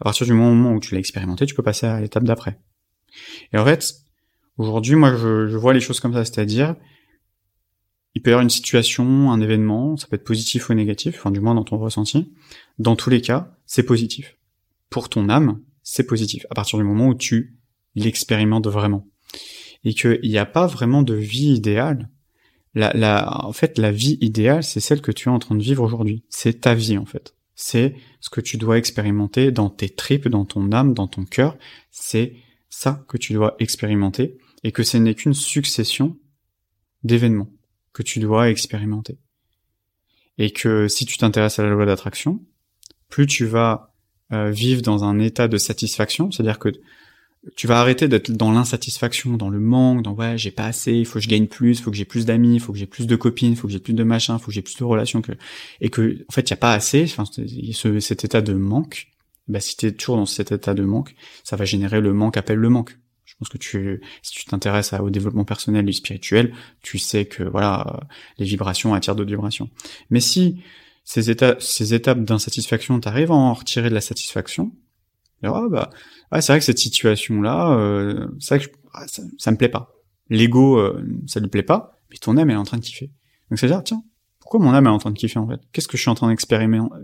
À 0.00 0.04
partir 0.04 0.26
du 0.26 0.32
moment 0.32 0.72
où 0.72 0.80
tu 0.80 0.94
l'as 0.94 1.00
expérimenté, 1.00 1.46
tu 1.46 1.54
peux 1.54 1.62
passer 1.62 1.86
à 1.86 2.00
l'étape 2.00 2.24
d'après. 2.24 2.58
Et 3.52 3.58
en 3.58 3.64
fait, 3.64 3.94
aujourd'hui, 4.56 4.96
moi, 4.96 5.14
je, 5.16 5.56
vois 5.56 5.74
les 5.74 5.80
choses 5.80 6.00
comme 6.00 6.12
ça, 6.12 6.24
c'est-à-dire, 6.24 6.76
il 8.14 8.22
peut 8.22 8.30
y 8.30 8.32
avoir 8.32 8.42
une 8.42 8.50
situation, 8.50 9.32
un 9.32 9.40
événement, 9.40 9.96
ça 9.96 10.06
peut 10.06 10.16
être 10.16 10.24
positif 10.24 10.68
ou 10.68 10.74
négatif, 10.74 11.16
enfin 11.18 11.30
du 11.30 11.40
moins 11.40 11.54
dans 11.54 11.64
ton 11.64 11.78
ressenti. 11.78 12.32
Dans 12.78 12.96
tous 12.96 13.10
les 13.10 13.20
cas, 13.20 13.56
c'est 13.66 13.84
positif. 13.84 14.36
Pour 14.90 15.08
ton 15.08 15.28
âme, 15.28 15.60
c'est 15.82 16.06
positif. 16.06 16.46
À 16.50 16.54
partir 16.54 16.78
du 16.78 16.84
moment 16.84 17.08
où 17.08 17.14
tu 17.14 17.56
l'expérimentes 17.94 18.68
vraiment. 18.68 19.06
Et 19.84 19.94
qu'il 19.94 20.20
n'y 20.22 20.38
a 20.38 20.46
pas 20.46 20.66
vraiment 20.66 21.02
de 21.02 21.14
vie 21.14 21.54
idéale. 21.54 22.10
La, 22.74 23.44
en 23.44 23.52
fait, 23.52 23.78
la 23.78 23.92
vie 23.92 24.16
idéale, 24.20 24.62
c'est 24.62 24.80
celle 24.80 25.02
que 25.02 25.12
tu 25.12 25.28
es 25.28 25.32
en 25.32 25.38
train 25.38 25.54
de 25.54 25.62
vivre 25.62 25.82
aujourd'hui. 25.82 26.24
C'est 26.28 26.60
ta 26.60 26.74
vie, 26.74 26.96
en 26.96 27.04
fait 27.04 27.34
c'est 27.54 27.94
ce 28.20 28.30
que 28.30 28.40
tu 28.40 28.56
dois 28.56 28.78
expérimenter 28.78 29.52
dans 29.52 29.70
tes 29.70 29.88
tripes, 29.88 30.28
dans 30.28 30.44
ton 30.44 30.72
âme, 30.72 30.94
dans 30.94 31.06
ton 31.06 31.24
cœur. 31.24 31.56
C'est 31.90 32.34
ça 32.68 33.04
que 33.08 33.16
tu 33.16 33.32
dois 33.32 33.54
expérimenter 33.58 34.38
et 34.64 34.72
que 34.72 34.82
ce 34.82 34.96
n'est 34.96 35.14
qu'une 35.14 35.34
succession 35.34 36.18
d'événements 37.04 37.50
que 37.92 38.02
tu 38.02 38.20
dois 38.20 38.50
expérimenter. 38.50 39.18
Et 40.38 40.50
que 40.50 40.88
si 40.88 41.04
tu 41.04 41.18
t'intéresses 41.18 41.58
à 41.58 41.62
la 41.62 41.70
loi 41.70 41.86
d'attraction, 41.86 42.40
plus 43.08 43.26
tu 43.26 43.44
vas 43.44 43.94
euh, 44.32 44.50
vivre 44.50 44.82
dans 44.82 45.04
un 45.04 45.18
état 45.18 45.48
de 45.48 45.58
satisfaction, 45.58 46.30
c'est-à-dire 46.30 46.58
que 46.58 46.70
tu 47.56 47.66
vas 47.66 47.80
arrêter 47.80 48.06
d'être 48.08 48.30
dans 48.30 48.52
l'insatisfaction, 48.52 49.36
dans 49.36 49.50
le 49.50 49.58
manque, 49.58 50.02
dans 50.02 50.14
ouais, 50.14 50.38
j'ai 50.38 50.52
pas 50.52 50.66
assez, 50.66 50.92
il 50.92 51.04
faut 51.04 51.14
que 51.14 51.24
je 51.24 51.28
gagne 51.28 51.48
plus, 51.48 51.78
il 51.78 51.82
faut 51.82 51.90
que 51.90 51.96
j'ai 51.96 52.04
plus 52.04 52.24
d'amis, 52.24 52.54
il 52.54 52.60
faut 52.60 52.72
que 52.72 52.78
j'ai 52.78 52.86
plus 52.86 53.06
de 53.06 53.16
copines, 53.16 53.52
il 53.52 53.56
faut 53.56 53.66
que 53.66 53.72
j'ai 53.72 53.80
plus 53.80 53.94
de 53.94 54.04
machin, 54.04 54.36
il 54.36 54.40
faut 54.40 54.46
que 54.46 54.52
j'ai 54.52 54.62
plus 54.62 54.76
de 54.76 54.84
relations 54.84 55.22
que 55.22 55.32
et 55.80 55.90
que 55.90 56.24
en 56.28 56.32
fait, 56.32 56.42
il 56.42 56.50
y 56.50 56.54
a 56.54 56.56
pas 56.56 56.72
assez, 56.72 57.02
enfin 57.02 57.24
ce, 57.26 58.00
cet 58.00 58.24
état 58.24 58.40
de 58.40 58.54
manque, 58.54 59.08
bah 59.48 59.60
si 59.60 59.76
tu 59.76 59.86
es 59.86 59.92
toujours 59.92 60.16
dans 60.16 60.26
cet 60.26 60.52
état 60.52 60.72
de 60.72 60.84
manque, 60.84 61.14
ça 61.42 61.56
va 61.56 61.64
générer 61.64 62.00
le 62.00 62.12
manque 62.12 62.36
appelle 62.36 62.58
le 62.58 62.68
manque. 62.68 62.96
Je 63.24 63.34
pense 63.38 63.48
que 63.48 63.58
tu 63.58 64.00
si 64.22 64.32
tu 64.32 64.44
t'intéresses 64.44 64.92
au 64.92 65.10
développement 65.10 65.44
personnel 65.44 65.88
et 65.88 65.92
spirituel, 65.92 66.54
tu 66.82 66.98
sais 66.98 67.26
que 67.26 67.42
voilà, 67.42 68.00
les 68.38 68.44
vibrations 68.44 68.94
attirent 68.94 69.16
d'autres 69.16 69.30
vibrations. 69.30 69.70
Mais 70.10 70.20
si 70.20 70.62
ces 71.04 71.30
étapes 71.30 71.60
ces 71.62 71.94
étapes 71.94 72.24
d'insatisfaction, 72.24 73.00
t'arrives 73.00 73.30
à 73.30 73.34
en 73.34 73.54
retirer 73.54 73.88
de 73.88 73.94
la 73.94 74.00
satisfaction, 74.00 74.72
ah 75.44 75.66
bah 75.70 75.90
ah, 76.30 76.40
c'est 76.40 76.52
vrai 76.52 76.60
que 76.60 76.64
cette 76.64 76.78
situation-là, 76.78 77.72
euh, 77.72 78.28
c'est 78.38 78.56
vrai 78.56 78.66
que 78.66 78.72
ah, 78.94 79.04
ça, 79.06 79.50
me 79.50 79.56
plaît 79.56 79.68
pas. 79.68 79.92
L'ego, 80.30 80.78
euh, 80.78 81.04
ça 81.26 81.40
lui 81.40 81.48
plaît 81.48 81.62
pas, 81.62 81.98
mais 82.10 82.16
ton 82.16 82.36
âme, 82.36 82.50
est 82.50 82.56
en 82.56 82.64
train 82.64 82.78
de 82.78 82.82
kiffer. 82.82 83.10
Donc 83.50 83.58
c'est 83.58 83.66
dire, 83.66 83.82
tiens, 83.84 84.02
pourquoi 84.40 84.60
mon 84.60 84.72
âme 84.72 84.86
est 84.86 84.90
en 84.90 84.98
train 84.98 85.10
de 85.10 85.18
kiffer 85.18 85.38
en 85.38 85.48
fait? 85.48 85.60
Qu'est-ce 85.72 85.88
que 85.88 85.96
je 85.96 86.02
suis 86.02 86.10
en 86.10 86.14
train 86.14 86.32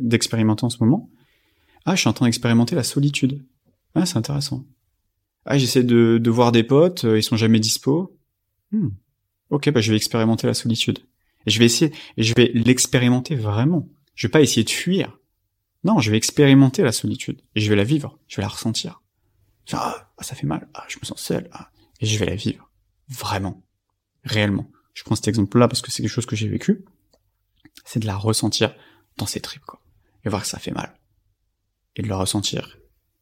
d'expérimenter 0.00 0.64
en 0.64 0.70
ce 0.70 0.78
moment? 0.82 1.10
Ah, 1.84 1.94
je 1.94 2.00
suis 2.00 2.08
en 2.08 2.12
train 2.12 2.26
d'expérimenter 2.26 2.74
la 2.74 2.84
solitude. 2.84 3.44
Ah, 3.94 4.06
c'est 4.06 4.16
intéressant. 4.16 4.64
Ah, 5.50 5.56
j'essaie 5.56 5.82
de, 5.82 6.18
de 6.18 6.30
voir 6.30 6.52
des 6.52 6.62
potes, 6.62 7.04
euh, 7.04 7.18
ils 7.18 7.22
sont 7.22 7.38
jamais 7.38 7.58
dispo. 7.58 8.14
Hmm. 8.70 8.90
Ok, 9.48 9.70
bah 9.70 9.80
je 9.80 9.90
vais 9.90 9.96
expérimenter 9.96 10.46
la 10.46 10.52
solitude. 10.52 10.98
Et 11.46 11.50
je 11.50 11.58
vais 11.58 11.64
essayer, 11.64 11.90
et 12.18 12.22
je 12.22 12.34
vais 12.34 12.50
l'expérimenter 12.52 13.34
vraiment. 13.34 13.88
Je 14.14 14.26
vais 14.26 14.30
pas 14.30 14.42
essayer 14.42 14.62
de 14.62 14.70
fuir. 14.70 15.18
Non, 15.84 16.00
je 16.00 16.10
vais 16.10 16.18
expérimenter 16.18 16.82
la 16.82 16.92
solitude. 16.92 17.40
Et 17.54 17.60
je 17.60 17.70
vais 17.70 17.76
la 17.76 17.84
vivre. 17.84 18.18
Je 18.28 18.36
vais 18.36 18.42
la 18.42 18.48
ressentir. 18.48 19.00
Ah, 19.72 20.10
ah, 20.18 20.22
ça 20.22 20.34
fait 20.34 20.46
mal, 20.46 20.68
ah, 20.74 20.84
je 20.88 20.98
me 21.00 21.06
sens 21.06 21.18
seul, 21.18 21.48
ah, 21.52 21.70
et 22.00 22.06
je 22.06 22.18
vais 22.18 22.26
la 22.26 22.34
vivre. 22.34 22.70
Vraiment. 23.08 23.64
Réellement. 24.24 24.70
Je 24.92 25.02
prends 25.02 25.14
cet 25.14 25.28
exemple-là 25.28 25.66
parce 25.66 25.80
que 25.80 25.90
c'est 25.90 26.02
quelque 26.02 26.12
chose 26.12 26.26
que 26.26 26.36
j'ai 26.36 26.48
vécu. 26.48 26.84
C'est 27.86 28.00
de 28.00 28.06
la 28.06 28.16
ressentir 28.16 28.74
dans 29.16 29.26
ses 29.26 29.40
tripes, 29.40 29.64
quoi. 29.64 29.80
Et 30.24 30.28
voir 30.28 30.42
que 30.42 30.48
ça 30.48 30.58
fait 30.58 30.72
mal. 30.72 30.94
Et 31.96 32.02
de 32.02 32.08
le 32.08 32.14
ressentir. 32.14 32.76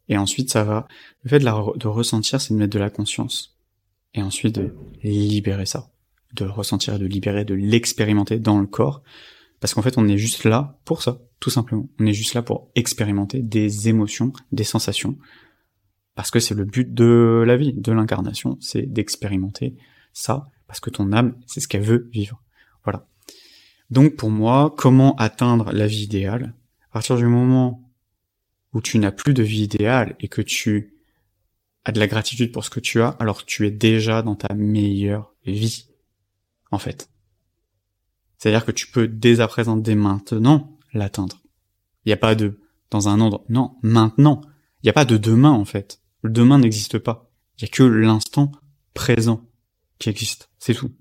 Et 0.08 0.16
ensuite, 0.16 0.50
ça 0.50 0.64
va, 0.64 0.86
le 1.22 1.30
fait 1.30 1.38
de, 1.40 1.86
ressentir, 1.86 2.40
c'est 2.40 2.54
de 2.54 2.58
mettre 2.58 2.72
de 2.72 2.78
la 2.78 2.90
conscience. 2.90 3.56
Et 4.14 4.22
ensuite, 4.22 4.54
de 4.54 4.74
libérer 5.02 5.66
ça. 5.66 5.90
De 6.34 6.44
ressentir 6.44 6.98
de 6.98 7.06
libérer, 7.06 7.44
de 7.44 7.54
l'expérimenter 7.54 8.38
dans 8.38 8.58
le 8.58 8.66
corps. 8.66 9.02
Parce 9.60 9.74
qu'en 9.74 9.82
fait, 9.82 9.98
on 9.98 10.06
est 10.08 10.18
juste 10.18 10.44
là 10.44 10.78
pour 10.84 11.02
ça, 11.02 11.20
tout 11.40 11.50
simplement. 11.50 11.88
On 11.98 12.06
est 12.06 12.12
juste 12.12 12.34
là 12.34 12.42
pour 12.42 12.70
expérimenter 12.74 13.42
des 13.42 13.88
émotions, 13.88 14.32
des 14.52 14.64
sensations, 14.64 15.16
parce 16.16 16.30
que 16.30 16.40
c'est 16.40 16.54
le 16.54 16.64
but 16.64 16.92
de 16.92 17.44
la 17.46 17.56
vie, 17.56 17.74
de 17.74 17.92
l'incarnation, 17.92 18.56
c'est 18.60 18.82
d'expérimenter 18.82 19.76
ça, 20.12 20.48
parce 20.66 20.80
que 20.80 20.90
ton 20.90 21.12
âme, 21.12 21.36
c'est 21.46 21.60
ce 21.60 21.68
qu'elle 21.68 21.82
veut 21.82 22.08
vivre. 22.10 22.42
Voilà. 22.84 23.06
Donc 23.90 24.16
pour 24.16 24.30
moi, 24.30 24.74
comment 24.76 25.14
atteindre 25.16 25.72
la 25.72 25.86
vie 25.86 26.04
idéale? 26.04 26.54
À 26.90 26.94
partir 26.94 27.16
du 27.16 27.26
moment 27.26 27.85
où 28.76 28.82
tu 28.82 28.98
n'as 28.98 29.10
plus 29.10 29.32
de 29.32 29.42
vie 29.42 29.62
idéale 29.62 30.16
et 30.20 30.28
que 30.28 30.42
tu 30.42 30.92
as 31.86 31.92
de 31.92 31.98
la 31.98 32.06
gratitude 32.06 32.52
pour 32.52 32.62
ce 32.62 32.68
que 32.68 32.78
tu 32.78 33.00
as, 33.00 33.08
alors 33.08 33.46
tu 33.46 33.66
es 33.66 33.70
déjà 33.70 34.20
dans 34.20 34.34
ta 34.34 34.52
meilleure 34.52 35.32
vie, 35.46 35.88
en 36.70 36.78
fait. 36.78 37.08
C'est-à-dire 38.36 38.66
que 38.66 38.72
tu 38.72 38.88
peux 38.88 39.08
dès 39.08 39.40
à 39.40 39.48
présent, 39.48 39.78
dès 39.78 39.94
maintenant, 39.94 40.78
l'atteindre. 40.92 41.40
Il 42.04 42.10
n'y 42.10 42.12
a 42.12 42.18
pas 42.18 42.34
de 42.34 42.60
dans 42.90 43.08
un 43.08 43.18
an, 43.22 43.42
non, 43.48 43.78
maintenant. 43.80 44.42
Il 44.82 44.86
n'y 44.86 44.90
a 44.90 44.92
pas 44.92 45.06
de 45.06 45.16
demain, 45.16 45.52
en 45.52 45.64
fait. 45.64 46.02
Le 46.20 46.28
demain 46.28 46.58
n'existe 46.58 46.98
pas. 46.98 47.32
Il 47.56 47.62
y 47.62 47.64
a 47.64 47.68
que 47.68 47.82
l'instant 47.82 48.52
présent 48.92 49.40
qui 49.98 50.10
existe. 50.10 50.50
C'est 50.58 50.74
tout. 50.74 50.92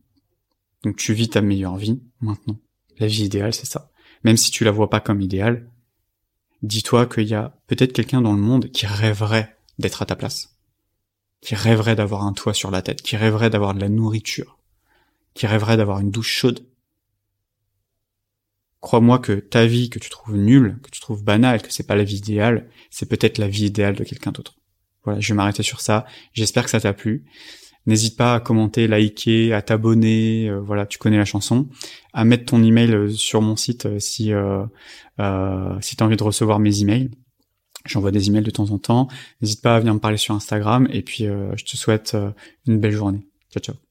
Donc 0.84 0.96
tu 0.96 1.13
vis 1.13 1.27
ta 1.27 1.41
meilleure 1.41 1.75
vie 1.75 2.01
maintenant. 2.22 2.58
La 3.00 3.08
vie 3.08 3.25
idéale, 3.25 3.53
c'est 3.53 3.65
ça. 3.65 3.91
Même 4.24 4.38
si 4.38 4.50
tu 4.50 4.63
la 4.63 4.72
vois 4.72 4.89
pas 4.89 5.01
comme 5.01 5.20
idéale, 5.20 5.70
dis-toi 6.65 7.05
qu'il 7.05 7.27
y 7.27 7.34
a 7.34 7.55
peut-être 7.67 7.93
quelqu'un 7.93 8.22
dans 8.22 8.34
le 8.34 8.41
monde 8.41 8.72
qui 8.72 8.86
rêverait 8.86 9.57
d'être 9.79 10.01
à 10.01 10.05
ta 10.05 10.15
place. 10.15 10.57
Qui 11.41 11.55
rêverait 11.55 11.95
d'avoir 11.95 12.24
un 12.24 12.34
toit 12.34 12.53
sur 12.53 12.72
la 12.72 12.81
tête, 12.81 13.01
qui 13.01 13.17
rêverait 13.17 13.50
d'avoir 13.50 13.74
de 13.74 13.81
la 13.81 13.89
nourriture, 13.89 14.57
qui 15.34 15.48
rêverait 15.48 15.77
d'avoir 15.77 16.00
une 16.00 16.12
douche 16.12 16.31
chaude. 16.31 16.65
Crois-moi 18.81 19.19
que 19.19 19.34
ta 19.34 19.65
vie 19.65 19.89
que 19.89 20.00
tu 20.00 20.10
trouves 20.10 20.38
nulle, 20.38 20.79
que 20.84 20.89
tu 20.89 21.00
trouves 21.00 21.24
banale, 21.24 21.62
que 21.62 21.72
c'est 21.72 21.88
pas 21.88 21.95
la 21.95 22.03
vie 22.03 22.17
idéale, 22.17 22.69
c'est 22.89 23.10
peut-être 23.10 23.38
la 23.38 23.48
vie 23.48 23.65
idéale 23.65 23.95
de 23.95 24.03
quelqu'un 24.03 24.31
d'autre. 24.31 24.55
Voilà, 25.03 25.19
je 25.19 25.34
vais 25.34 25.38
m'arrêter 25.38 25.63
sur 25.63 25.81
ça. 25.81 26.05
J'espère 26.34 26.63
que 26.63 26.69
ça 26.72 26.81
t'a 26.81 26.93
plu. 26.93 27.25
N'hésite 27.85 28.17
pas 28.17 28.35
à 28.35 28.39
commenter, 28.39 28.87
liker, 28.87 29.53
à 29.53 29.61
t'abonner, 29.61 30.49
euh, 30.49 30.59
voilà, 30.59 30.85
tu 30.85 30.97
connais 30.97 31.17
la 31.17 31.25
chanson, 31.25 31.67
à 32.13 32.25
mettre 32.25 32.45
ton 32.45 32.63
email 32.63 32.91
euh, 32.91 33.09
sur 33.09 33.41
mon 33.41 33.55
site 33.55 33.85
euh, 33.85 33.99
si 33.99 34.33
euh, 34.33 34.65
si 35.81 35.95
t'as 35.95 36.05
envie 36.05 36.17
de 36.17 36.23
recevoir 36.23 36.59
mes 36.59 36.81
emails. 36.81 37.11
J'envoie 37.85 38.11
des 38.11 38.27
emails 38.27 38.43
de 38.43 38.51
temps 38.51 38.71
en 38.71 38.79
temps. 38.79 39.07
N'hésite 39.41 39.61
pas 39.61 39.75
à 39.75 39.79
venir 39.79 39.93
me 39.93 39.99
parler 39.99 40.17
sur 40.17 40.33
Instagram 40.33 40.87
et 40.91 41.03
puis 41.03 41.25
je 41.25 41.63
te 41.63 41.77
souhaite 41.77 42.17
une 42.67 42.79
belle 42.79 42.93
journée. 42.93 43.27
Ciao 43.51 43.61
ciao. 43.61 43.84